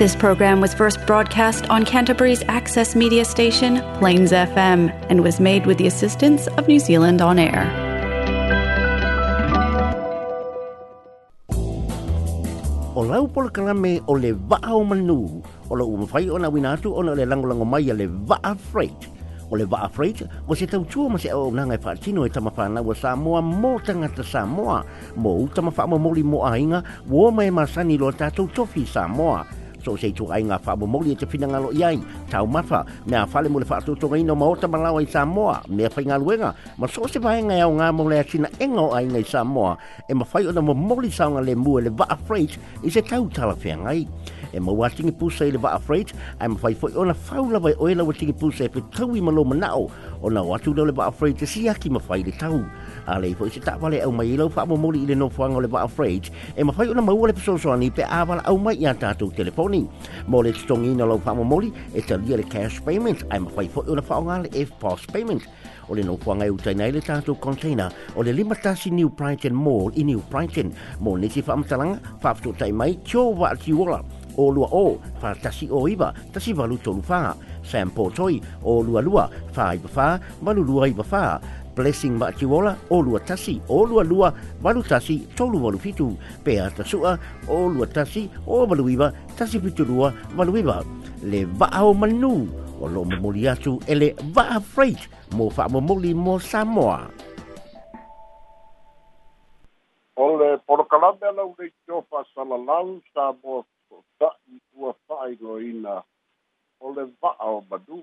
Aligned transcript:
This 0.00 0.16
program 0.16 0.62
was 0.64 0.72
first 0.72 0.96
broadcast 1.08 1.68
on 1.68 1.84
Canterbury's 1.84 2.40
access 2.58 2.96
media 2.96 3.20
station, 3.26 3.84
Plains 4.00 4.32
FM, 4.32 4.88
and 5.12 5.16
was 5.22 5.36
made 5.38 5.66
with 5.68 5.76
the 5.76 5.84
assistance 5.92 6.46
of 6.56 6.64
New 6.66 6.80
Zealand 6.80 7.20
On 7.20 7.36
Air. 7.38 7.64
O 12.96 13.02
lau 13.10 13.26
polkalame 13.28 13.92
o 14.08 14.14
le 14.16 14.32
vaa 14.48 14.72
o 14.72 14.80
manu, 14.88 15.18
o 15.68 15.74
lo 15.76 15.84
o 15.84 16.38
na 16.40 16.48
winatu 16.48 16.96
ona 16.96 17.12
le 17.14 17.26
langolango 17.32 17.66
mai 17.72 17.84
a 17.92 17.92
le 18.00 18.06
vaa 18.30 18.54
freight. 18.70 19.02
o 19.52 19.56
le 19.60 19.66
vaa 19.66 19.88
freight 19.96 20.22
o 20.46 20.54
se 20.54 20.62
tautua 20.66 21.10
ma 21.12 21.18
se 21.18 21.26
auaunaga 21.28 21.74
e 21.74 21.82
faatino 21.84 22.20
e 22.24 22.30
tamafānaua 22.30 22.94
samoa 23.02 23.42
mo 23.42 23.72
tagata 23.86 24.22
samoa 24.32 24.78
mo 25.20 25.30
ou 25.42 25.48
tamafaamoamoli 25.54 26.22
mo 26.30 26.38
aiga 26.52 26.78
ua 27.14 27.28
ma 27.36 27.42
e 27.42 27.50
masani 27.58 27.96
lo 27.98 28.04
loa 28.06 28.14
tatou 28.20 28.46
tofi 28.56 28.82
samoa 28.94 29.40
so 29.86 29.92
sei 30.02 30.12
tu 30.16 30.26
ai 30.26 30.42
nga 30.42 30.58
fa 30.58 30.74
mo 30.76 30.86
mo 30.86 31.00
e 31.06 31.14
te 31.14 31.26
fina 31.26 31.46
ngalo 31.46 31.72
yai 31.78 31.98
tau 32.30 32.46
mafa 32.46 32.84
me 33.06 33.16
a 33.16 33.26
fale 33.26 33.48
mo 33.48 33.58
le 33.60 33.64
fa 33.64 33.80
tu 33.80 33.94
tu 34.00 34.08
ngai 34.08 34.22
no 34.24 34.34
mo 34.34 34.54
ta 34.56 34.68
malao 34.68 34.96
ai 34.98 35.06
samoa 35.06 35.62
me 35.68 35.88
fa 35.88 36.00
nga 36.06 36.16
luenga 36.18 36.54
ma 36.78 36.86
so 36.86 37.06
se 37.06 37.20
fa 37.20 37.32
nga 37.42 37.54
yau 37.54 37.72
e 37.72 37.74
nga 37.74 37.92
mo 37.92 38.08
le 38.08 38.24
china 38.24 38.48
engo 38.58 38.92
ai 38.94 39.06
nga 39.06 39.20
samoa 39.24 39.76
e 40.10 40.14
mo 40.14 40.24
fai 40.24 40.46
ona 40.46 40.60
mo 40.60 40.74
mo 40.74 40.94
li 41.00 41.10
sa 41.10 41.24
nga 41.32 41.40
le 41.40 41.54
mu 41.54 41.78
le 41.80 41.90
va 41.90 42.04
afraid 42.08 42.50
i 42.82 42.90
se 42.90 43.00
tau 43.02 43.28
tala 43.34 43.54
fa 43.54 43.74
ngai 43.76 44.06
e 44.52 44.58
mo 44.60 44.72
watching 44.72 45.08
tingi 45.08 45.18
pu 45.18 45.26
le 45.40 45.58
va 45.58 45.70
afraid 45.78 46.06
ai 46.38 46.46
ma 46.48 46.56
fa 46.56 46.68
fo 46.80 46.88
yo 46.88 47.04
na 47.04 47.12
fa 47.14 47.40
ula 47.40 47.58
vai 47.58 47.72
o 47.78 47.88
ina 47.88 48.04
wa 48.04 48.12
tingi 48.12 48.32
pu 48.32 48.50
sei 48.50 48.68
pe 48.68 48.80
tau 48.94 49.12
i 49.14 49.20
ma 49.20 49.30
lo 49.32 49.44
ma 49.44 49.54
nao 49.56 49.90
o 50.20 50.26
na 50.30 50.40
e 50.40 50.72
le 50.84 50.92
va 50.92 51.04
afraid 51.06 51.38
te 51.38 51.46
si 51.46 51.68
aki 51.68 51.88
ma 51.90 51.98
fa 51.98 52.16
i 52.16 52.22
le 52.24 52.32
tau 52.40 52.58
ale 53.10 53.34
fo 53.34 53.48
se 53.50 53.60
ta 53.60 53.74
vale 53.76 53.98
au 54.06 54.10
mai 54.14 54.36
lo 54.38 54.48
fa 54.48 54.62
mo 54.64 54.76
mori 54.78 55.02
ile 55.02 55.14
no 55.18 55.28
fo 55.28 55.48
ngole 55.50 55.66
ba 55.66 55.80
afraid 55.82 56.22
e 56.56 56.62
ma 56.64 56.70
fa 56.72 56.84
yo 56.86 56.94
na 56.94 57.00
mau 57.02 57.26
le 57.26 57.32
so 57.44 57.58
so 57.58 57.74
ni 57.76 57.90
pe 57.90 58.02
avala 58.06 58.42
au 58.46 58.56
mai 58.58 58.76
ya 58.78 58.92
ta 58.94 59.12
to 59.18 59.26
telefoni 59.36 59.82
mo 60.30 60.40
le 60.42 60.52
tong 60.68 60.84
ina 60.86 61.04
lo 61.04 61.18
fa 61.18 61.34
mo 61.34 61.42
mori 61.42 61.72
e 61.94 62.00
ta 62.06 62.16
le 62.16 62.42
cash 62.46 62.80
payment 62.86 63.22
i 63.34 63.38
ma 63.38 63.50
fa 63.50 63.62
fo 63.74 63.82
yo 63.86 63.94
na 63.98 64.02
fa 64.02 64.16
ngale 64.22 64.48
e 64.54 64.62
post 64.80 65.10
payment 65.12 65.42
o 65.90 65.94
le 65.94 66.02
nofua 66.02 66.34
ngai 66.36 66.46
e 66.46 66.50
utai 66.50 66.74
nei 66.74 66.92
le 66.92 67.00
tātou 67.00 67.34
container 67.38 67.90
o 68.14 68.22
le 68.22 68.32
limatasi 68.32 68.90
New 68.94 69.08
Brighton 69.10 69.52
Mall 69.54 69.90
i 69.98 70.02
New 70.04 70.20
Brighton. 70.30 70.70
Mō 71.02 71.18
nisi 71.18 71.42
whaamatalanga, 71.42 71.98
whaafto 72.22 72.52
tai 72.58 72.70
mai, 72.72 72.94
kio 73.04 73.30
wa 73.34 73.48
ati 73.50 73.72
wola. 73.72 73.98
O 74.36 74.50
lua 74.54 74.68
o, 74.70 74.94
whaatasi 75.22 75.66
o 75.70 75.88
iwa, 75.88 76.14
tasi 76.32 76.52
walu 76.52 76.76
tolu 76.78 77.02
whaa. 77.08 77.34
Sam 77.62 77.90
Portoi, 77.90 78.40
o 78.62 78.82
lua 78.82 79.00
lua, 79.02 79.24
whaa 79.56 79.74
iwa 79.74 79.90
whaa, 79.96 80.18
walu 80.42 80.62
lua 80.64 80.88
iwa 80.94 81.02
whaa. 81.10 81.38
Blessing 81.74 82.18
Makiwola, 82.18 82.76
Olua 82.90 83.20
Tasi, 83.20 83.60
Olua 83.68 84.04
Lua, 84.06 84.34
Walu 84.62 84.82
Tasi, 84.86 85.26
Tolu 85.36 85.58
Walu 85.62 85.78
Fitu, 85.78 86.16
Pea 86.44 86.68
Tasua, 86.70 87.18
Olua 87.48 87.86
Tasi, 87.86 88.30
O 88.46 88.66
Maluiva, 88.66 89.12
Tasi 89.36 89.60
Fitu 89.60 89.84
Lua, 89.86 90.12
Maluiva, 90.34 90.82
Le 91.22 91.44
Vaho 91.46 91.94
Manu, 91.96 92.48
O 92.80 92.86
Lo 92.86 93.04
Mamuli 93.04 93.46
Atu, 93.48 93.80
Ele 93.88 94.14
Vaha 94.34 94.60
Freight, 94.62 95.08
Mo 95.32 95.50
Fa 95.50 95.68
Mamuli 95.68 96.14
Mo 96.14 96.38
Samoa. 96.38 97.10
O 100.16 100.36
le 100.36 100.58
porokalame 100.68 101.22
ala 101.26 101.44
ule 101.46 101.68
i 101.70 101.72
tiofa 101.86 102.24
salalau, 102.34 103.00
Samoa, 103.14 103.64
Tua 104.18 104.94
Fai 105.06 105.36
Loina, 105.40 106.02
O 106.80 106.92
le 106.92 107.06
Vaho 107.22 107.64
Manu, 107.70 108.02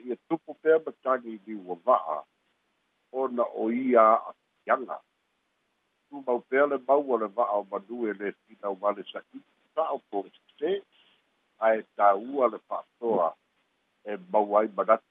ia 0.00 0.16
tupu 0.28 0.54
pea 0.54 0.78
matagi 0.78 1.40
liua 1.46 1.74
va'a 1.86 2.24
ona 3.12 3.42
o 3.42 3.70
ia 3.72 4.14
akiaga 4.28 5.00
tumau 6.08 6.40
pea 6.48 6.66
le 6.66 6.76
maua 6.88 7.18
le 7.18 7.26
va'a 7.36 7.54
o 7.58 7.64
manue 7.70 8.12
le 8.18 8.32
tinau 8.46 8.76
ma 8.80 8.90
le 8.92 9.04
sa'i'i 9.12 9.40
sa'o 9.74 9.98
po 10.10 10.24
esesē 10.28 10.72
ae 11.68 11.80
tāua 11.96 12.50
le 12.52 12.58
fa'asoa 12.68 13.28
e 14.10 14.16
mau 14.32 14.58
ai 14.58 14.68
manatu 14.76 15.06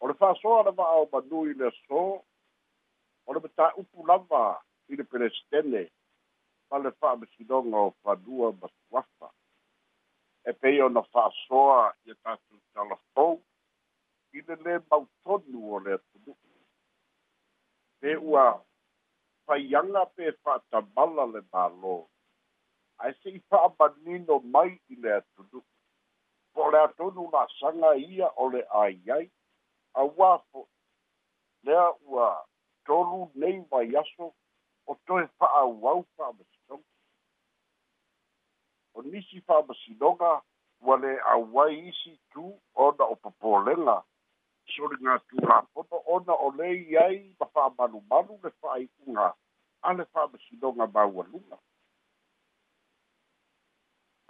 o 0.00 0.08
le 0.08 0.14
fa'asoa 0.22 0.62
le 0.68 0.72
va'a 0.78 0.96
o 1.04 1.08
manui 1.12 1.52
le 1.60 1.68
asō 1.72 2.02
o 3.26 3.30
le 3.36 3.40
matā'upu 3.46 4.06
lava 4.08 4.46
i 4.88 4.96
le 5.00 5.04
pelestene 5.12 5.84
ma 6.70 6.78
le 6.86 6.90
fa'amasinoga 7.00 7.76
o 7.86 7.94
fanua 8.02 8.52
masuafa 8.60 9.13
e 10.46 10.52
pei 10.52 10.80
ona 10.82 11.02
fa'asoa 11.02 11.94
ia 12.06 12.14
tatou 12.22 12.58
talafou 12.74 13.32
i 14.36 14.42
le 14.48 14.56
lē 14.64 14.74
mautonu 14.90 15.58
o 15.76 15.78
le 15.84 15.92
atunu'u 15.98 16.36
pe 18.00 18.10
ua 18.30 18.44
faiaga 19.46 20.02
pe 20.16 20.24
fa'atamala 20.42 21.24
le 21.36 21.40
mālō 21.54 21.96
ae 23.06 23.10
se'i 23.20 23.38
fa'amanino 23.54 24.34
mai 24.56 24.70
i 24.76 24.94
le 25.06 25.10
atunu'u 25.20 25.60
po 26.52 26.60
o 26.66 26.70
le 26.74 26.80
atonu 26.88 27.22
la'asaga 27.36 27.90
ia 28.14 28.28
o 28.44 28.50
le 28.56 28.60
aiai 28.84 29.24
auā 30.04 30.32
fo'i 30.44 31.70
lea 31.70 31.88
ua 32.12 32.28
tolu 32.90 33.20
nei 33.40 33.56
mai 33.70 33.86
aso 34.04 34.26
o 34.92 35.00
toe 35.08 35.22
fa'aauau 35.38 35.98
fa'amasitoga 36.16 36.84
o 38.94 39.02
nisi 39.02 39.40
faamasinoga 39.40 40.42
ua 40.80 40.96
le 40.96 41.18
auai 41.20 41.88
isi 41.88 42.18
tu 42.32 42.60
ona 42.74 43.04
o 43.04 43.16
popolega 43.16 44.02
soliga 44.66 45.18
tulapono 45.28 45.96
ona 46.06 46.32
o 46.34 46.50
lei 46.56 46.96
ai 46.96 47.34
ma 47.40 47.46
faamalumalu 47.46 48.38
le 48.42 48.50
faaiʻuga 48.62 49.34
a 49.82 49.92
le 49.92 50.04
faamasinoga 50.04 50.86
maualuga 50.94 51.58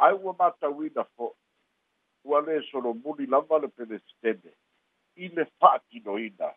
ae 0.06 0.12
ua 0.22 0.32
matauina 0.38 1.04
fo'i 1.16 1.34
ua 2.24 2.38
lē 2.46 2.62
solomuli 2.70 3.26
lava 3.26 3.58
le 3.58 3.68
pelesitene 3.68 4.52
i 5.24 5.28
le 5.28 5.44
fa'atinoina 5.44 6.48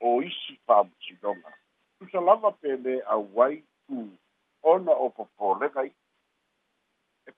o 0.00 0.20
isi 0.22 0.58
faamasinoga 0.66 1.50
tusa 1.98 2.20
lava 2.20 2.50
pelē 2.60 2.98
auai 3.06 3.62
tu 3.86 4.10
ona 4.62 4.92
o 4.92 5.10
popolega 5.10 5.82
i 5.86 5.94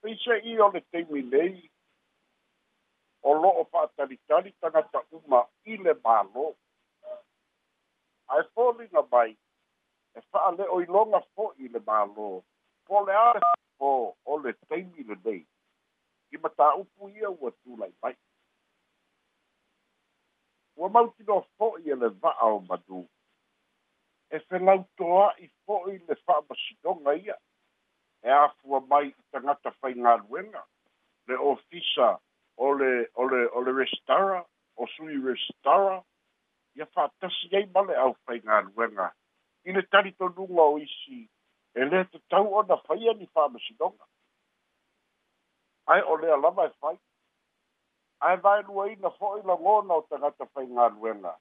peisa 0.03 0.35
i 0.45 0.57
o 0.65 0.69
le 0.73 0.81
teimi 0.93 1.23
nei 1.23 1.53
o 3.29 3.33
lo'o 3.43 3.65
fa'atalitali 3.73 4.53
tagata 4.65 5.01
uma 5.19 5.41
i 5.71 5.77
le 5.85 5.93
mālō 6.07 6.47
ae 8.37 8.45
foliga 8.57 9.03
mai 9.13 9.31
e 10.17 10.21
fa'ale'o 10.31 10.81
iloga 10.87 11.21
fo'i 11.35 11.69
le 11.75 11.83
mālō 11.91 12.31
po 12.89 13.05
le 13.09 13.17
a 13.25 13.53
o 13.91 13.93
o 14.33 14.41
le 14.47 14.53
taimi 14.73 15.05
lenei 15.11 15.41
i 16.35 16.43
matāupu 16.45 17.13
ia 17.13 17.31
ua 17.35 17.51
tulai 17.61 17.93
mai 18.03 18.17
ua 20.81 20.89
mautino 20.97 21.43
fo'i 21.61 21.93
e 21.97 22.01
le 22.05 22.11
va'a 22.25 22.49
o 22.57 22.61
madū 22.73 23.05
e 24.35 24.41
felautoa'i 24.49 25.51
fo'i 25.69 26.01
le 26.09 26.15
fa'amasinoga 26.25 27.17
ia 27.27 27.37
e 28.23 28.31
afua 28.31 28.81
mai 28.91 29.09
i 29.09 29.15
tangata 29.33 29.73
whai 29.81 29.95
ngā 29.97 30.15
ruenga, 30.21 30.63
le 31.31 31.37
ofisa 31.53 32.09
o 32.57 32.73
le, 32.81 32.93
o 33.17 33.25
le, 33.33 33.45
o 33.57 33.61
le 33.65 33.75
restara, 33.79 34.43
o 34.77 34.87
sui 34.95 35.17
restara, 35.25 35.97
ia 36.77 36.87
whātasi 36.97 37.49
ei 37.57 37.65
male 37.75 37.97
au 38.05 38.13
whai 38.27 38.41
ngā 38.45 38.59
ruenga. 38.69 39.09
I 39.69 39.73
le 39.77 39.83
tari 39.93 40.13
tō 40.21 40.29
nunga 40.37 40.67
o 40.67 40.77
isi, 40.81 41.23
e 41.77 41.87
le 41.89 42.03
te 42.13 42.21
tau 42.33 42.53
o 42.59 42.63
na 42.69 42.77
whai 42.87 43.09
ani 43.15 43.29
whāmasidonga. 43.37 44.07
Ai 45.93 46.03
o 46.05 46.17
le 46.21 46.31
alama 46.35 46.67
e 46.69 46.73
whai, 46.81 46.97
ai 48.29 48.37
vai 48.45 48.61
lua 48.69 48.91
ina 48.93 49.09
hoi 49.17 49.41
la 49.49 49.57
ngona 49.57 49.97
o 50.01 50.05
tangata 50.13 50.49
whai 50.55 50.67
ngā 50.67 50.91
ruenga, 50.99 51.33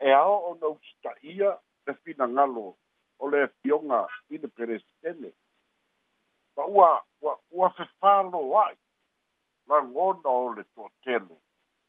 e 0.00 0.10
ao 0.16 0.40
o 0.50 0.54
nausita 0.60 1.14
ia, 1.22 1.54
te 1.86 1.94
fina 2.02 2.26
ngalo, 2.28 2.72
o 3.22 3.28
le 3.30 3.46
fionga 3.60 4.02
i 4.34 4.38
le 4.38 4.48
perestene, 4.50 5.30
ma 6.56 6.64
ua 6.66 7.02
ua 7.22 7.36
ua 7.50 7.70
fefalo 7.70 8.58
ai 8.62 8.76
magona 9.66 10.28
o 10.28 10.52
le 10.54 10.64
toatele 10.74 11.36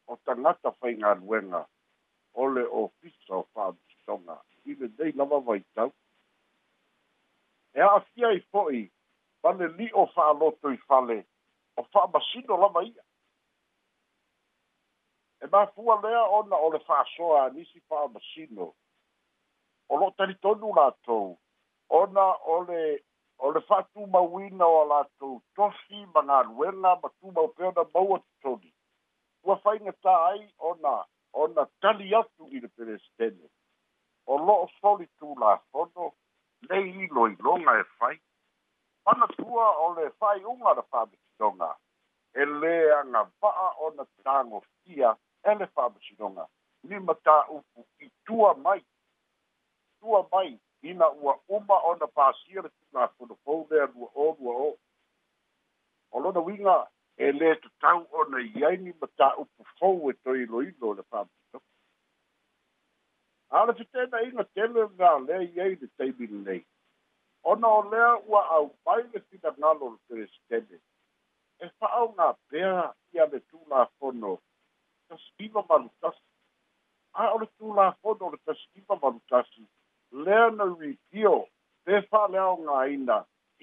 o 0.08 0.16
tagata 0.26 0.72
faigaluega 0.72 1.66
o 2.34 2.46
le 2.48 2.64
ofisa 2.64 3.34
o 3.36 3.44
faamisitoga 3.54 4.38
i 4.66 4.76
le 4.76 4.88
nei 4.98 5.12
lava 5.14 5.40
vaitau 5.40 5.90
e 7.74 7.82
aafia 7.82 8.28
ai 8.28 8.40
fo'i 8.52 8.90
ma 9.44 9.52
le 9.54 9.68
li'o 9.78 10.06
fa'aloto 10.16 10.72
i 10.72 10.78
fale 10.78 11.18
o 11.80 11.84
fa'amasino 11.84 12.58
lava 12.60 12.84
ia 12.84 13.04
e 15.42 15.48
mafua 15.48 16.00
lea 16.04 16.22
ona 16.38 16.56
o 16.56 16.70
le 16.74 16.80
fa'asoa 16.80 17.44
anisi 17.46 17.80
fa'amasino 17.90 18.66
o 19.92 19.96
lo'o 19.98 20.14
talitonu 20.18 20.74
latou 20.76 21.38
ona 21.90 22.28
o 22.54 22.64
le 22.68 23.02
o 23.42 23.52
le 23.52 23.62
fa'atumauina 23.62 24.66
o 24.66 24.84
latou 24.86 25.42
tosi 25.56 26.06
ma 26.14 26.22
galuega 26.22 26.96
ma 27.02 27.10
tumau 27.20 27.48
pea 27.56 27.68
ona 27.70 27.84
maua 27.94 28.20
totoni 28.20 28.72
ua 29.44 29.56
faigatā 29.64 30.14
ai 30.32 30.44
ona 30.60 30.94
ona 31.34 31.64
tali 31.82 32.14
atu 32.16 32.46
i 32.54 32.60
le 32.62 32.68
pelestene 32.78 33.50
o 34.26 34.38
lo'o 34.38 34.68
soli 34.80 35.08
tulafono 35.20 36.12
lei 36.70 36.90
iloiloga 37.06 37.80
e 37.82 37.84
fai 37.98 38.20
manatua 39.06 39.66
o 39.88 39.94
le 39.98 40.10
fa'ai'uga 40.20 40.76
la 40.78 40.84
fa'amasinoga 40.92 41.72
e 42.34 42.46
lē 42.46 42.76
agava'a 43.00 43.68
ona 43.88 44.06
tagofia 44.24 45.18
e 45.44 45.56
le 45.58 45.68
fa'amasinoga 45.74 46.46
lima 46.84 47.18
tā'upu 47.26 47.82
i 48.06 48.12
tua 48.26 48.54
mai 48.54 48.86
tua 50.00 50.28
mai 50.32 50.60
ina 50.82 51.10
ua 51.22 51.40
uma 51.48 51.82
ona 51.90 52.08
pasia 52.08 52.62
le 52.62 52.70
na 52.94 53.08
pono 53.08 53.36
pou 53.46 53.68
de 53.70 53.80
alu 53.82 54.10
o 54.14 54.26
lu 54.40 54.52
o. 54.68 54.78
O 56.12 56.20
lo 56.20 56.32
na 56.32 56.42
winga 56.42 56.88
e 57.18 57.32
le 57.32 57.56
to 57.62 57.70
tau 57.80 58.04
o 58.12 58.24
na 58.30 58.40
iai 58.40 58.78
ni 58.78 58.92
mata 59.02 59.36
upu 59.38 59.64
fou 59.80 60.10
e 60.12 60.14
to 60.24 60.36
ilo 60.36 60.62
ilo 60.62 60.94
le 60.94 61.04
pamito. 61.04 61.60
Ale 63.50 63.74
te 63.74 63.84
tena 63.92 64.22
inga 64.28 64.44
tele 64.54 64.82
nga 64.96 65.10
le 65.28 65.44
iai 65.56 65.76
le 65.82 65.88
teimi 65.98 66.28
lei. 66.46 66.64
Ona 67.44 67.68
o 67.68 67.82
lea 67.92 68.14
ua 68.28 68.42
au 68.58 68.70
pai 68.84 69.04
le 69.10 69.20
tina 69.30 69.50
ngalo 69.60 69.88
le 69.94 70.00
teres 70.08 70.34
tene. 70.48 70.78
E 71.64 71.70
whaau 71.80 72.12
ngā 72.18 72.30
pēha 72.50 72.86
ia 73.16 73.26
le 73.32 73.40
tū 73.48 73.60
la 73.70 73.88
pono. 74.00 74.38
Tasiva 75.08 75.64
malutasi. 75.70 76.24
A 77.14 77.32
ole 77.36 77.48
tū 77.58 77.74
la 77.76 77.92
pono 78.02 78.32
le 78.34 78.38
tasiva 78.46 78.96
malutasi. 79.02 79.64
Lea 80.12 80.50
na 80.58 80.64
rikio. 80.66 81.00
Lea 81.16 81.16
na 81.16 81.16
rikio 81.16 81.40
pe 81.86 82.02
fa 82.10 82.22
le 82.34 82.40
o 82.52 82.54
nga 82.64 82.78
ina 82.96 83.18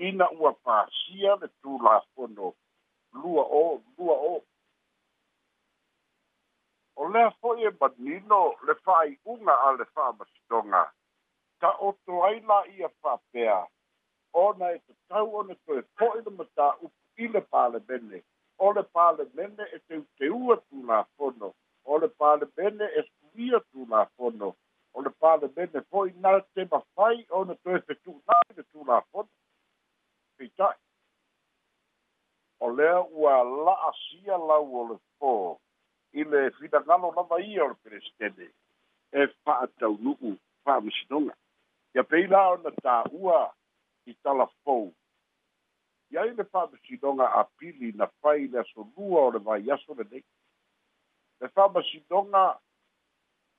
ina 0.08 0.26
ua 0.40 0.50
pa 0.64 0.76
sia 0.98 1.32
le 1.40 1.48
tu 1.62 1.72
la 1.86 1.94
fono 2.12 2.46
lua 3.20 3.42
o 3.62 3.64
lua 3.96 4.16
o 4.32 4.34
o 7.00 7.02
e 7.02 7.10
le 7.14 7.22
fo 7.40 7.48
e 7.66 7.70
badnino 7.80 8.40
le 8.66 8.74
fai 8.84 9.08
unga 9.32 9.54
a 9.66 9.68
le 9.78 9.84
fa 9.94 10.04
mastonga 10.18 10.82
ta 11.60 11.70
o 11.86 11.88
to 12.04 12.14
ai 12.28 12.38
la 12.48 12.58
ia 12.78 12.88
fa 13.00 13.12
pea 13.32 13.58
ona 14.44 14.66
e 14.76 14.78
te 14.86 14.92
tau 15.10 15.26
ona 15.40 15.54
koe 15.64 15.80
poe 15.98 16.18
na 16.24 16.30
mata 16.38 16.66
upu 16.84 16.98
i 17.24 17.26
le 17.34 17.40
pāle 17.52 17.78
mene. 17.88 18.18
O 18.64 18.66
le 18.76 18.82
pāle 18.94 19.24
mene 19.36 19.64
e 19.76 19.78
te 19.86 19.94
uteua 20.02 20.54
tū 20.68 20.78
nā 20.90 20.96
fono. 21.16 21.48
O 21.90 21.98
le 22.02 22.08
pāle 22.20 22.46
mene 22.56 22.84
e 22.98 23.02
suia 23.10 23.58
tū 23.70 23.80
nā 23.92 24.00
fono 24.16 24.48
o 24.98 25.02
le 25.02 25.10
palemene 25.10 25.80
foi 25.90 26.12
na 26.16 26.30
te 26.52 26.62
mafai 26.70 27.22
ona 27.38 27.54
toe 27.62 27.78
fetuunai 27.86 28.50
le 28.56 28.62
tulafona 28.72 29.28
e 30.26 30.32
peitai 30.38 30.76
o 32.58 32.66
lea 32.76 32.96
ua 33.20 33.34
la'asia 33.64 34.36
lau 34.48 34.66
o 34.80 34.82
le 34.90 34.96
fō 35.18 35.32
i 36.18 36.24
le 36.26 36.40
finagalo 36.58 37.12
lava 37.16 37.38
ia 37.46 37.62
o 37.64 37.68
le 37.70 37.76
peresitene 37.82 38.50
e 39.12 39.26
fa'ataunu'u 39.44 40.32
fa'amasinoga 40.64 41.34
ia 41.94 42.02
pei 42.10 42.26
la 42.26 42.42
ona 42.58 42.74
tāua 42.82 43.38
i 44.10 44.18
talafou 44.24 44.90
i 46.10 46.18
ai 46.18 46.34
le 46.34 46.44
fa'amasinoga 46.44 47.30
a 47.40 47.44
pili 47.56 47.94
na 47.94 48.10
fai 48.18 48.48
le 48.50 48.64
asolua 48.66 49.22
o 49.28 49.30
le 49.36 49.44
vai 49.46 49.62
aso 49.76 49.94
lenei 49.94 50.24
le 51.40 51.48
fa'amasinoga 51.54 52.46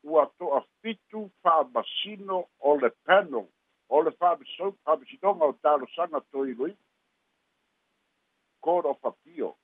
ua 0.03 0.25
to'a 0.37 0.61
fitu 0.81 1.29
fa'amasino 1.43 2.47
o 2.59 2.75
le 2.79 2.89
panel 3.05 3.47
o 3.89 4.01
le 4.01 4.11
fa'amiso 4.11 4.71
fa'amisinoga 4.83 5.45
o 5.45 5.53
talosaga 5.53 6.21
toiloiga 6.31 6.77
code 8.61 8.85
of 8.87 9.03
appeal 9.03 9.57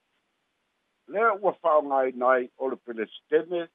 lea 1.07 1.29
ua 1.41 1.53
fa'aogāina 1.61 2.27
ai 2.31 2.51
o 2.57 2.69
le 2.69 2.75
pelestene 2.75 3.67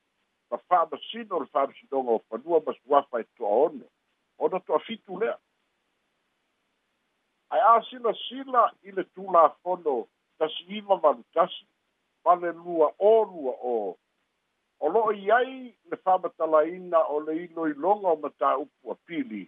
ma 0.50 0.58
fa'amasino 0.68 1.36
o 1.36 1.40
le 1.40 1.46
fa'amisinoga 1.54 2.10
o 2.10 2.18
fanua 2.28 2.62
ma 2.66 2.72
suafa 2.80 3.20
e 3.20 3.24
to'aono 3.36 3.86
ona 4.38 4.60
to'afitu 4.60 5.18
lea 5.18 5.38
ae 7.50 7.60
a 7.72 7.80
silasila 7.88 8.68
i 8.82 8.90
le 8.92 9.04
tulafono 9.16 10.08
tasi 10.38 10.76
ima 10.78 11.00
malutasi 11.00 11.66
ma 12.24 12.34
le 12.34 12.52
lua 12.52 12.92
ō 13.12 13.16
lua 13.32 13.54
ō 13.76 13.80
o 14.80 14.88
loo 14.88 15.12
i 15.12 15.30
ai 15.30 15.54
le 15.92 15.96
faamatalaina 16.04 17.00
o 17.14 17.18
le 17.20 17.34
iloiloga 17.44 18.08
o 18.08 18.16
mataupua 18.22 18.94
pili 19.06 19.42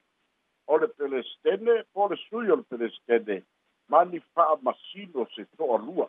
o 0.66 0.76
le 0.78 0.88
pelestene 0.96 1.76
po 1.92 2.06
le 2.10 2.16
sui 2.24 2.50
o 2.52 2.56
le 2.56 2.62
pelestene 2.72 3.36
ma 3.90 4.04
ni 4.04 4.20
faamasino 4.34 5.24
se 5.34 5.44
toʻalua 5.56 6.06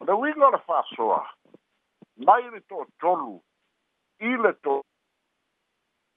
o 0.00 0.04
le 0.08 0.12
uiga 0.22 0.48
o 0.48 0.52
le 0.56 0.60
faasoa 0.66 1.22
mai 2.26 2.42
le 2.50 2.60
toʻatolu 2.70 3.38
i 4.28 4.34
le 4.42 4.52
to 4.66 4.76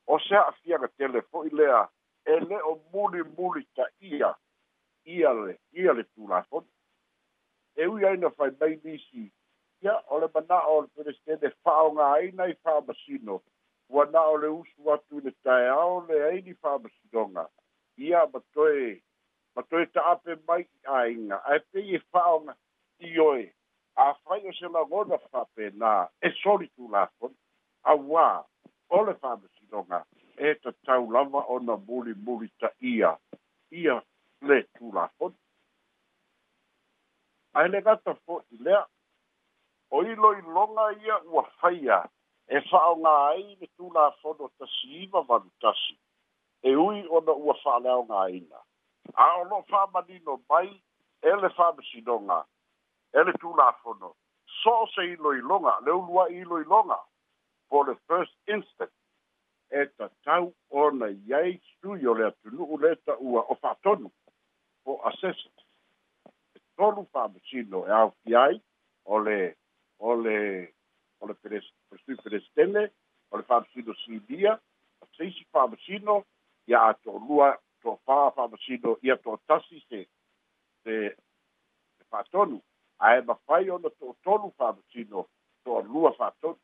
o 0.08 0.20
se 0.28 0.36
aafiaga 0.42 0.88
tele 0.98 1.22
hoʻi 1.30 1.54
lea 1.62 1.86
e 2.34 2.40
le 2.50 2.58
o 2.72 2.76
mulimuli 2.94 3.62
taʻia 3.78 4.34
ia 5.14 5.32
le 5.44 5.58
ia 5.80 5.94
le 5.94 6.04
tulafoni 6.14 6.72
e 7.76 7.86
ui 7.94 8.06
ai 8.06 8.18
na 8.18 8.30
faimai 8.38 8.76
lisi 8.84 9.30
ia 9.86 10.02
o 10.10 10.18
le 10.20 10.28
manaʻo 10.34 10.72
o 10.76 10.82
le 10.82 10.88
peresitene 10.98 11.50
faaogāina 11.64 12.46
i 12.50 12.54
faamasino 12.66 13.36
ua 13.94 14.06
na 14.14 14.22
o 14.34 14.38
le 14.42 14.48
usu 14.54 14.90
atu 14.94 15.20
i 15.20 15.22
le 15.26 15.34
taeao 15.46 15.92
leai 16.08 16.42
ni 16.48 16.54
faamasinoga 16.62 17.44
ia 18.08 18.24
ma 18.34 18.40
toe 18.54 19.02
ma 19.56 19.62
toe 19.70 19.86
taape 19.98 20.38
mai 20.48 20.62
i 20.64 20.88
aiga 21.00 21.38
ae 21.52 21.60
pei 21.74 21.96
e 21.98 22.00
faaoga 22.12 22.56
ioe 23.14 23.46
afai 24.08 24.40
o 24.50 24.56
se 24.60 24.72
lagona 24.78 25.20
faapenā 25.28 25.94
e 26.30 26.34
soli 26.42 26.68
tulafoni 26.76 27.38
auā 27.94 28.42
o 28.90 29.04
le 29.06 29.14
faamasinoga 29.22 30.02
e 30.50 30.56
tatau 30.64 31.12
lava 31.20 31.46
ona 31.60 31.78
mulimuli 31.88 32.50
taʻia 32.64 33.14
ia 33.86 34.02
le 34.50 34.60
tulafoni 34.78 35.38
ae 37.54 37.68
le 37.70 37.82
gata 37.86 38.18
foʻi 38.26 38.64
lea 38.66 38.84
o 39.92 40.04
ilo 40.04 40.34
i 40.34 40.42
longa 40.42 40.92
ia 41.04 41.20
ua 41.26 41.44
faia 41.62 42.10
e 42.48 42.62
fa'a 42.70 42.94
nga 42.98 43.14
ai 43.30 43.58
le 43.60 43.68
tula 43.78 44.12
fono 44.22 44.50
tasi 44.58 44.98
iwa 45.02 45.26
wanu 45.28 45.50
tasi 45.62 45.98
e 46.62 46.76
ui 46.76 47.08
ona 47.10 47.34
ua 47.34 47.54
fa'a 47.64 47.80
leo 47.80 48.04
nga 48.06 48.30
ina 48.30 48.60
a 49.14 49.26
ono 49.42 49.62
fa'a 49.70 49.88
manino 49.94 50.34
mai 50.50 50.82
ele 51.22 51.50
fa'a 51.50 51.74
misinonga 51.78 52.46
ele 53.14 53.34
tula 53.40 53.72
fono 53.84 54.16
so 54.62 54.88
se 54.96 55.06
ilo 55.06 55.34
i 55.34 55.42
longa 55.42 55.78
le 55.86 55.92
ulua 55.92 56.28
ilo 56.30 56.58
i 56.62 56.66
longa 56.66 57.00
for 57.70 57.86
the 57.86 57.96
first 58.08 58.34
instant 58.48 58.92
e 59.70 59.86
ta 59.98 60.10
tau 60.24 60.54
ona 60.70 61.08
iai 61.10 61.62
sui 61.82 62.06
o 62.08 62.14
le 62.14 62.26
atunu 62.28 62.64
uleta 62.64 63.16
ua 63.20 63.42
o 63.50 63.56
fa'a 63.56 63.76
tonu 63.84 64.10
o 64.86 64.98
assessment 65.06 65.60
e 66.56 66.60
tonu 66.78 67.06
fa'a 67.12 67.28
misino 67.28 67.86
e 67.88 67.92
au 67.92 68.12
ki 68.24 68.36
ai 68.36 68.62
o 69.08 69.18
όλε 70.06 70.62
οι 72.08 72.16
περιστέλε, 72.24 72.92
όλε 73.28 73.44
οι 73.44 73.46
φαμψίνο 73.48 73.94
στην 73.94 74.14
Ινδία, 74.14 74.62
σε 75.12 75.24
ίση 75.26 75.48
φαμψίνο 75.52 76.26
για 76.64 77.00
το 77.04 77.24
λούα, 77.28 77.62
το 77.82 78.00
φά 78.04 78.34
για 79.02 79.20
το 79.20 79.40
τάσι 79.46 79.84
σε 80.82 81.18
φατόλου, 82.10 82.64
αέμα 82.96 83.40
φάει 83.46 83.66
το 83.66 84.16
τόλου 84.22 84.54
φαμψίνο, 84.56 85.28
το 85.62 85.84
λούα 85.92 86.12
φατόλου, 86.14 86.60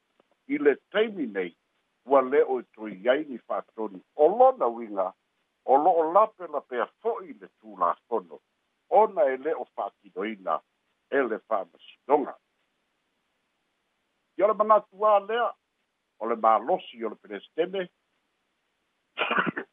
ήλε 0.45 0.75
τέμινε, 0.89 1.55
που 2.03 2.15
αλέ 2.17 2.41
ο 2.41 2.63
τριγιάινι 2.75 3.38
φατόλου, 3.38 4.05
όλο 4.13 4.55
να 4.57 4.69
βίνα, 4.69 5.15
όλο 5.63 5.93
ο 5.98 6.12
λάπελα 6.12 6.62
περφό 6.62 7.21
είναι 7.24 7.50
του 7.60 7.75
λαθόνο, 7.77 8.41
όνα 8.88 9.21
ελέ 9.21 9.51
ο 9.53 9.65
φατινοίνα, 9.75 10.63
ελε 11.07 11.38
φαμψίνο. 11.38 12.38
o 14.43 14.48
le 14.50 14.55
manatu 14.57 15.01
ā 15.05 15.17
lea 15.27 15.48
o 16.19 16.25
le 16.29 16.36
malosi 16.36 17.03
o 17.05 17.10
le 17.13 17.17
pelesteme 17.21 17.83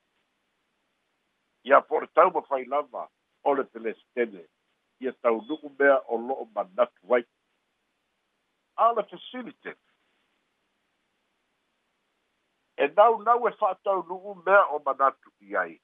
ia 1.68 1.80
po 1.88 1.96
o 1.98 2.00
le 2.04 2.10
tau 2.18 2.30
mafai 2.34 2.64
lava 2.68 3.06
o 3.48 3.54
le 3.56 3.64
pelesteme 3.72 4.44
ia 5.00 5.12
taunuu 5.22 5.72
mea 5.78 5.96
o 6.12 6.20
lo'o 6.28 6.44
manatu 6.54 7.14
ai 7.14 7.24
a 8.86 8.92
le 8.92 9.02
facilite 9.10 9.72
e 12.76 12.88
naunau 12.96 13.48
e 13.48 13.52
fa'ataunuu 13.60 14.34
mea 14.46 14.62
o 14.76 14.82
manatu 14.86 15.32
i 15.48 15.56
ai 15.56 15.78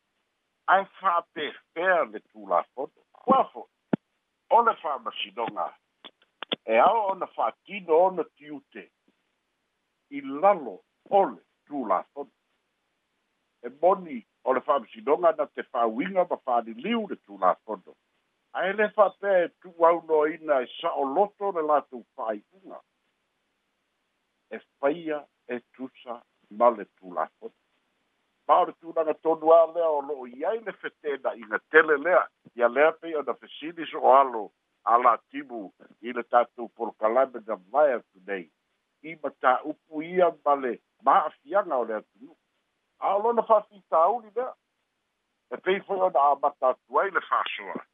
ae 0.66 0.84
fa'apehea 1.00 2.04
le 2.10 2.20
tulafono 2.20 2.92
kuafo 3.12 3.68
o 4.50 4.62
le 4.62 4.76
fa'amasinoga 4.82 5.72
e 6.66 6.78
ao 6.78 7.06
ona 7.12 7.28
whaatino 7.36 7.96
ona 7.98 8.24
tiute 8.36 8.86
i 10.16 10.20
lalo 10.20 10.80
ole 11.10 11.42
tū 11.68 11.84
lāton. 11.90 12.28
E 13.64 13.68
moni 13.82 14.22
o 14.44 14.52
le 14.52 14.60
whaamsinonga 14.60 15.34
na 15.38 15.46
te 15.46 15.62
whaawinga 15.72 16.26
ma 16.30 16.38
whaani 16.46 16.74
liu 16.84 17.02
le 17.10 17.16
tū 17.28 17.38
lāton. 17.40 17.82
A 18.54 18.64
e 18.70 18.72
le 18.72 18.86
whape 18.96 19.32
e 19.44 19.48
tū 19.60 19.72
au 19.88 20.00
no 20.08 20.22
ina 20.26 20.62
e 20.64 20.68
sa 20.80 20.92
o 21.00 21.04
loto 21.04 21.52
le 21.52 21.62
lātou 21.68 22.04
whai 22.16 22.40
unga. 22.54 22.80
E 24.54 24.60
whaia 24.80 25.20
e 25.48 25.60
tūsa 25.76 26.18
ma 26.50 26.68
le 26.70 26.86
tū 26.96 27.12
lāton. 27.12 27.52
Ma 28.48 28.58
o 28.60 28.64
le 28.68 28.76
tūnanga 28.80 29.16
tonu 29.24 29.52
a 29.56 29.66
lea 29.76 29.88
o 30.00 30.00
loo 30.06 30.26
iai 30.28 30.60
le 30.64 30.72
whetena 30.82 31.32
i 31.40 31.44
ngatele 31.48 31.98
lea. 32.08 32.24
Ia 32.56 32.68
lea 32.68 32.92
pei 33.00 33.14
o 33.16 33.22
na 33.22 33.32
whesini 33.32 33.86
so 33.92 34.00
o 34.00 34.14
alo 34.16 34.50
ala 34.84 35.18
tibu 35.30 35.72
i 36.02 36.12
le 36.12 36.22
tatou 36.22 36.68
polokalame 36.68 37.40
na 37.46 37.56
mai 37.72 37.92
atu 37.92 38.20
nei 38.26 38.50
i 39.02 39.14
mata 39.22 39.56
upu 39.64 40.02
ia 40.02 40.28
ma 40.44 40.54
le 40.54 40.80
maafiaga 41.04 41.76
o 41.76 41.84
le 41.84 41.94
atunuu 41.96 42.36
ao 42.98 43.18
lona 43.22 43.42
faafitauli 43.42 44.30
lea 44.36 44.54
e 45.50 45.56
pei 45.56 45.80
foi 45.80 46.00
ona 46.00 46.20
amata 46.32 46.68
atu 46.68 47.00
ai 47.00 47.10
le 47.10 47.20
faasoa 47.20 47.86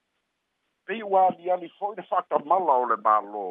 pei 0.85 1.03
ua 1.03 1.27
aliali 1.27 1.69
fo'i 1.79 1.97
le 1.97 2.03
faatamala 2.11 2.73
o 2.83 2.85
le 2.89 2.97
mālō 3.07 3.47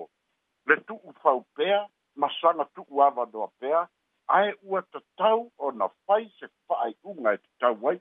le 0.67 0.75
tu'u 0.87 1.13
fau 1.23 1.41
pea 1.55 1.87
masaga 2.15 2.65
tu'u 2.75 3.03
avanoa 3.03 3.47
pea 3.59 3.87
ae 4.27 4.53
ua 4.63 4.81
tatau 4.81 5.51
ona 5.57 5.87
fai 6.05 6.27
se 6.39 6.47
fa'ai'uga 6.67 7.33
e 7.33 7.37
tatau 7.37 7.87
ai 7.89 7.99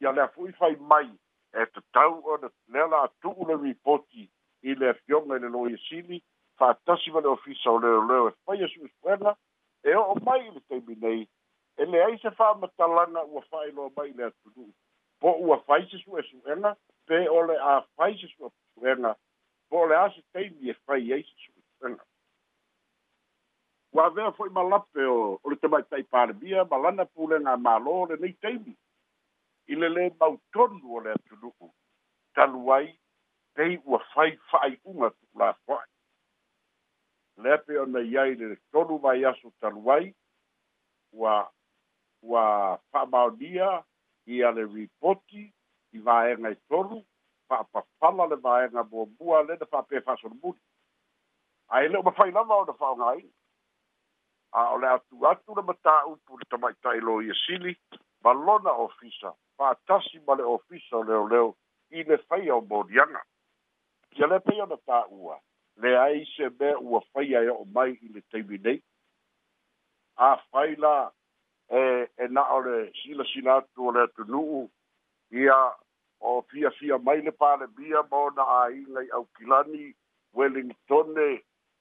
ia 0.00 0.12
lea 0.12 0.28
fo'i 0.34 0.52
fai 0.52 0.76
mai 0.76 1.08
e 1.54 1.66
te 1.66 1.80
tau 1.92 2.20
o 2.26 2.36
na 2.42 2.50
nela 2.68 3.02
atu 3.06 3.30
le 3.48 3.54
ripoti 3.62 4.24
i 4.70 4.74
le 4.78 4.92
fionga 5.04 5.36
i 5.38 5.42
le 5.44 5.48
loia 5.54 5.78
sili, 5.88 6.18
fa 6.58 6.70
atasi 6.74 7.12
wale 7.14 7.28
ofisa 7.34 7.70
o 7.70 7.78
leo 7.78 8.00
leo 8.08 8.28
e 8.28 8.32
fai 8.44 8.62
asu 8.64 8.82
uspuena, 8.86 9.36
e, 9.86 9.90
e 9.90 9.94
o 9.96 10.14
mai 10.26 10.46
i 10.46 10.50
le 10.50 10.60
teimi 10.68 10.96
nei, 11.02 11.28
e 11.76 11.84
le 11.86 12.02
aise 12.04 12.30
fa 12.38 12.54
matalanga 12.58 13.22
ua 13.24 13.42
fai 13.42 13.70
loa 13.72 13.90
mai 13.96 14.12
le 14.14 14.24
atu 14.24 14.50
du. 14.54 14.66
Po 15.20 15.36
ua 15.46 15.58
fai 15.66 15.86
se 15.90 15.98
su 15.98 16.16
e 16.18 16.22
su 16.22 16.42
ena, 16.50 16.74
pe 17.06 17.28
ole 17.28 17.56
a 17.58 17.80
fai 17.94 18.18
se 18.18 18.26
su 18.34 18.46
e 18.46 18.50
su 18.74 18.86
ena, 18.86 19.14
po 19.70 19.86
le 19.86 19.94
ase 19.96 20.22
teimi 20.32 20.70
e 20.70 20.74
fai 20.84 21.10
eise 21.12 21.32
su 21.36 21.50
uspuena. 21.56 22.02
Wa 23.94 24.08
vea 24.10 24.32
foi 24.32 24.48
malape 24.50 25.06
o 25.06 25.38
le 25.50 25.56
te 25.56 25.68
mai 25.68 25.84
tai 25.86 26.02
parbia, 26.02 26.64
malana 26.66 27.04
pule 27.06 27.38
ngā 27.46 27.54
malo 27.62 28.06
le 28.10 28.18
nei 28.18 28.34
teimi 28.40 28.74
i 29.68 29.74
le 29.80 29.88
lē 29.88 30.02
mautonu 30.20 30.94
o 30.96 31.00
le 31.04 31.10
atunu'u 31.16 31.68
talu 32.36 32.62
ai 32.76 32.86
pei 33.56 33.74
ua 33.88 33.98
fai 34.12 34.30
fa'ai'uga 34.52 35.08
tu'ulāfo'ai 35.16 35.86
lea 37.44 37.58
pe 37.66 37.74
ona 37.84 38.00
i 38.12 38.14
ai 38.22 38.32
le 38.40 38.56
tolu 38.76 38.94
mai 39.06 39.22
aso 39.30 39.48
talu 39.60 39.82
ai 39.96 40.06
ua 41.20 41.34
ua 42.32 42.44
fa'amaonia 42.92 43.70
ia 44.36 44.48
le 44.58 44.64
ripoti 44.74 45.42
i 45.96 45.98
vaega 46.08 46.48
i 46.52 46.54
tolu 46.72 46.98
fa'apapala 47.48 48.24
le 48.34 48.38
vaega 48.48 48.80
muamua 48.90 49.38
lena 49.48 49.64
fa'ape 49.70 50.00
fa'asolomuni 50.08 50.60
ae 51.78 51.86
le 51.88 51.96
e 51.98 52.00
o 52.02 52.04
mafai 52.10 52.30
lava 52.36 52.54
ona 52.66 52.72
fa'aogāina 52.82 53.32
a 54.60 54.62
o 54.74 54.76
le 54.82 54.88
atu 54.96 55.16
atu 55.32 55.50
le 55.56 55.62
matā'upu 55.70 56.32
le 56.42 56.46
tama'ita'ilo 56.56 57.12
ia 57.28 57.34
sili 57.46 57.72
balona 58.22 58.70
ofisa 58.84 59.30
fa'atasi 59.56 60.20
ma 60.26 60.34
le 60.34 60.42
ofisa 60.56 60.96
o 60.96 61.02
leoleo 61.02 61.54
i 61.90 62.02
le 62.08 62.18
faia 62.28 62.54
o 62.56 62.60
moliaga 62.70 63.20
ia 64.18 64.26
le 64.32 64.38
pei 64.46 64.60
ona 64.66 64.76
tā'ua 64.88 65.36
leai 65.82 66.24
se 66.34 66.48
mea 66.60 66.78
ua 66.78 67.00
faia 67.12 67.42
e 67.46 67.52
o'o 67.52 67.64
mai 67.76 67.94
i 67.94 68.10
le 68.14 68.20
taimi 68.30 68.58
nei 68.66 68.80
afai 70.28 70.76
la 70.84 70.94
e 71.78 71.80
e 72.26 72.28
na'o 72.38 72.60
le 72.66 72.76
silasina 73.00 73.56
atu 73.62 73.88
o 73.88 73.92
le 73.96 74.02
atunu'u 74.08 74.66
ia 75.40 75.58
o 76.20 76.36
fiafia 76.50 76.98
mai 77.08 77.22
le 77.26 77.32
palemia 77.42 78.02
ma 78.10 78.24
ona 78.28 78.44
āiga 78.62 79.02
i 79.06 79.10
aukilani 79.20 79.90
wellingtone 80.34 81.28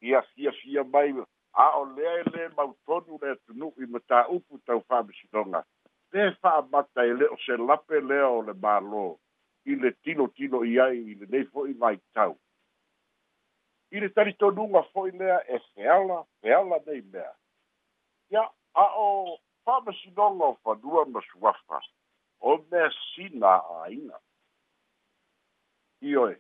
ia 0.10 0.22
fiafia 0.34 0.84
mai 0.96 1.10
a'o 1.66 1.86
lea 1.96 2.20
e 2.22 2.24
lē 2.34 2.48
mautonu 2.58 3.20
le 3.22 3.34
atunu'u 3.38 3.74
i 3.86 3.94
matāupu 3.98 4.62
tau 4.66 4.82
fa'amasinoga 4.88 5.66
te 6.14 6.30
fa'amata 6.46 7.02
e 7.10 7.14
le 7.18 7.26
o 7.34 7.36
se 7.42 7.56
lape 7.58 7.98
lea 8.10 8.28
o 8.30 8.42
le 8.46 8.54
mālō 8.64 9.04
i 9.66 9.76
le 9.82 9.90
tinotino 10.06 10.60
i 10.70 10.76
ai 10.84 11.00
i 11.12 11.16
lenei 11.18 11.42
fo'i 11.50 11.74
maitau 11.84 12.36
i 13.98 14.02
le 14.04 14.12
talitonuga 14.14 14.84
fo'i 14.92 15.16
lea 15.22 15.40
e 15.58 15.58
feala 15.72 16.20
feala 16.46 16.78
nei 16.86 17.02
mea 17.16 17.32
ia 18.36 18.44
a'o 18.84 19.08
fa'amasinoga 19.66 20.52
o 20.54 20.58
fanua 20.62 21.04
ma 21.16 21.24
suafa 21.32 21.82
o 22.52 22.54
mea 22.70 22.92
sina 23.00 23.56
a'aina 23.72 24.22
ioe 26.14 26.38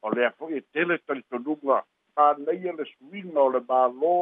o 0.00 0.14
lea 0.16 0.32
fo'i 0.38 0.62
e 0.62 0.64
tele 0.78 0.96
talitonuga 1.04 1.82
hāneia 2.16 2.72
le 2.80 2.88
suina 2.94 3.44
o 3.44 3.52
le 3.52 3.60
mālō 3.74 4.16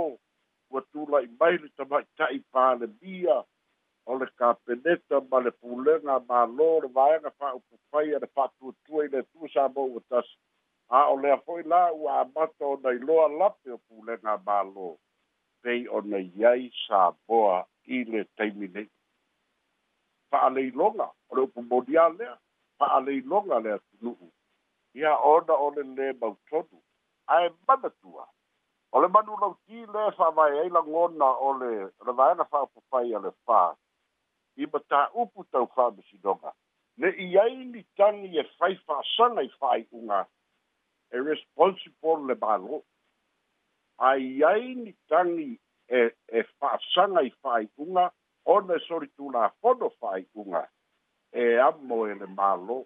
ua 0.75 0.83
tula'i 0.91 1.31
mai 1.39 1.55
le 1.63 1.71
tama 1.79 2.03
ita'i 2.09 2.43
palemia 2.51 3.39
o 4.11 4.17
le 4.21 4.27
kapeneta 4.39 5.19
ma 5.31 5.39
le 5.47 5.51
pulega 5.61 6.15
mālō 6.31 6.67
le 6.85 6.89
vaega 6.97 7.31
faaupufai 7.39 8.09
a 8.17 8.19
le 8.25 8.29
faatuatua 8.37 9.05
i 9.07 9.11
le 9.15 9.21
tu 9.33 9.49
sa 9.53 9.65
mo 9.75 9.83
ua 9.95 10.01
tasi 10.15 10.35
a 10.99 11.01
o 11.13 11.15
lea 11.23 11.37
hoʻi 11.45 11.63
la 11.73 11.83
ua 11.99 12.15
amata 12.25 12.65
o 12.73 12.75
na 12.85 12.91
iloa 12.99 13.27
lape 13.41 13.71
o 13.77 13.79
pulega 13.87 14.33
mālō 14.49 14.89
pei 15.63 15.83
o 15.97 16.01
na 16.11 16.19
iai 16.31 16.65
sa 16.85 17.03
moa 17.29 17.57
i 17.97 17.99
le 18.13 18.23
taimi 18.37 18.69
nei 18.75 18.89
faaleiloga 20.31 21.07
o 21.29 21.37
le 21.37 21.43
upumonia 21.49 22.07
lea 22.19 22.35
faaleiloga 22.79 23.61
le 23.67 23.71
atunuu 23.79 24.31
ia 25.01 25.13
ona 25.35 25.55
o 25.67 25.69
le 25.77 25.85
lē 25.99 26.09
mautonu 26.21 26.79
ae 27.37 27.47
manatua 27.69 28.25
o 28.95 28.97
le 29.03 29.09
manulauti 29.15 29.87
lē 29.95 30.03
faavae 30.19 30.59
ai 30.65 30.69
lagona 30.79 31.31
o 31.49 31.53
le 31.61 31.73
le 32.07 32.13
vaega 32.23 32.45
faaupufai 32.53 33.15
a 33.19 33.23
le 33.29 33.33
fa 33.47 33.61
i 34.61 34.69
ma 34.69 34.81
tā 34.93 35.03
upu 35.23 35.45
tau 35.53 35.69
whāmasi 35.75 36.19
nonga. 36.25 36.53
Ne 37.01 37.11
i 37.23 37.29
ai 37.41 37.55
ni 37.59 37.83
tangi 37.97 38.31
e 38.39 38.45
whai 38.59 38.73
whāsanga 38.89 39.45
i 39.47 39.51
whai 39.61 39.79
unga 39.99 40.19
e 41.13 41.23
responsible 41.29 42.19
le 42.31 42.37
malo. 42.43 42.83
A 44.09 44.15
i 44.21 44.43
ai 44.49 44.75
ni 44.83 44.93
tangi 45.13 45.49
e, 45.87 46.03
e 46.29 46.45
whāsanga 46.61 47.25
i 47.29 47.33
whai 47.41 47.65
unga 47.87 48.07
o 48.53 48.59
ne 48.69 48.79
sori 48.89 49.09
tū 49.17 49.33
nā 49.33 49.49
whono 49.65 49.89
whai 50.05 50.25
unga 50.45 50.63
e 51.33 51.47
amo 51.71 52.03
e 52.11 52.15
le 52.21 52.29
malo. 52.37 52.83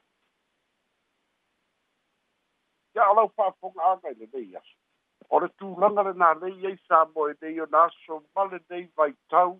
Ia 2.94 3.08
alau 3.10 3.26
whāpunga 3.34 3.88
āngai 3.96 4.14
le 4.20 4.30
nei 4.32 4.50
asu. 4.60 4.76
O 5.34 5.38
le 5.42 5.48
tūlanga 5.58 6.04
le 6.06 6.12
nā 6.20 6.34
nei 6.38 6.68
e 6.70 6.76
sā 6.90 7.02
mo 7.14 7.26
e 7.32 7.36
nei 7.42 7.58
o 7.64 7.70
nā 7.74 7.86
so 8.04 8.22
male 8.38 8.62
nei 8.70 8.86
vai 8.96 9.10
tau 9.32 9.56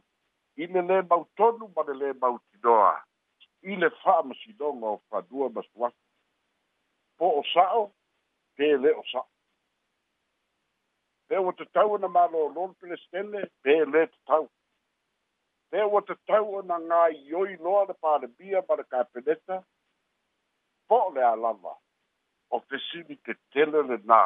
i 0.62 0.66
le 0.72 0.80
lē 0.88 0.98
mautonu 1.10 1.68
ma 1.76 1.82
le 1.88 1.94
lē 2.00 2.10
mautinoa 2.22 2.92
i 3.72 3.76
le 3.82 3.88
fa'amasinoga 4.02 4.88
o 4.94 4.96
fadua 5.10 5.48
masuasi 5.56 6.02
po 7.18 7.30
o 7.40 7.42
sa'o 7.52 7.82
pēlē 8.58 8.92
o 9.00 9.02
sa'o 9.12 9.28
pea 11.28 11.40
ua 11.44 11.54
tatau 11.60 11.94
ona 11.96 12.10
malōlolo 12.16 12.66
pelestele 12.82 13.42
pēlē 13.66 14.02
tatau 14.12 14.46
pea 15.70 15.86
ua 15.92 16.02
tatau 16.10 16.44
ona 16.58 16.78
gāioi 16.90 17.56
loa 17.64 17.80
le 17.90 17.96
palemia 18.06 18.62
ma 18.68 18.76
le 18.80 18.84
kapeneta 18.94 19.56
po 20.92 21.00
o 21.06 21.08
le 21.16 21.24
a 21.30 21.32
lava 21.46 21.74
o 22.54 22.60
fesili 22.68 23.16
tetele 23.28 23.82
lenā 23.90 24.22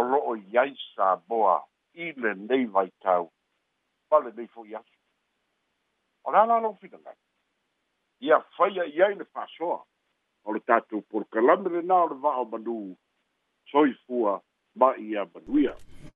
o 0.00 0.08
lo'o 0.10 0.34
i 0.42 0.58
ai 0.64 0.74
sa 0.88 1.12
boa 1.28 1.54
i 2.02 2.10
lenei 2.26 2.66
vaitau 2.74 3.30
ma 4.10 4.18
lenei 4.26 4.48
fo'i 4.56 4.74
atu 4.80 4.91
Olha 6.24 6.72
في 6.80 6.88
دنگا 6.88 7.12
يا 8.20 8.38
فيا 8.56 8.84
يا 8.84 9.08
نفاسوا 9.14 9.78
o 10.44 10.50
le 10.52 10.60
tatou 10.66 11.02
polokalame 11.10 11.68
lenā 11.74 11.98
o 12.04 12.08
le 12.12 12.16
va'ao 12.22 12.44
manū 12.52 12.74
soifua 13.72 14.32
ma 14.80 14.88
ia 15.10 15.22
manuia 15.34 15.72